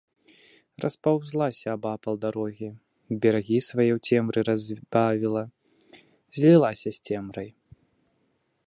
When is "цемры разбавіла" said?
4.09-5.43